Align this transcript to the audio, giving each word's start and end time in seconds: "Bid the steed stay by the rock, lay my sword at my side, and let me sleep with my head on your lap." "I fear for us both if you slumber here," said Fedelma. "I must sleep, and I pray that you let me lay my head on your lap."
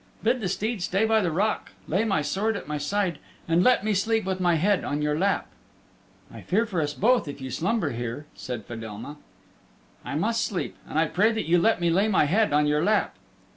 "Bid 0.23 0.41
the 0.41 0.49
steed 0.49 0.81
stay 0.81 1.05
by 1.05 1.21
the 1.21 1.29
rock, 1.31 1.73
lay 1.87 2.03
my 2.05 2.23
sword 2.23 2.57
at 2.57 2.67
my 2.67 2.79
side, 2.79 3.19
and 3.47 3.63
let 3.63 3.83
me 3.83 3.93
sleep 3.93 4.25
with 4.25 4.39
my 4.39 4.55
head 4.55 4.83
on 4.83 4.99
your 5.03 5.15
lap." 5.15 5.45
"I 6.33 6.41
fear 6.41 6.65
for 6.65 6.81
us 6.81 6.95
both 6.95 7.27
if 7.27 7.39
you 7.39 7.51
slumber 7.51 7.91
here," 7.91 8.25
said 8.33 8.65
Fedelma. 8.65 9.17
"I 10.03 10.15
must 10.15 10.43
sleep, 10.43 10.75
and 10.89 10.97
I 10.97 11.05
pray 11.05 11.31
that 11.33 11.45
you 11.47 11.59
let 11.59 11.79
me 11.79 11.91
lay 11.91 12.07
my 12.07 12.25
head 12.25 12.51
on 12.51 12.65
your 12.65 12.83
lap." 12.83 13.13